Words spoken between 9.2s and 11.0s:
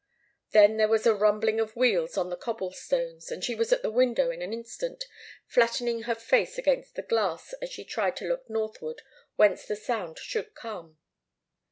whence the sound should come.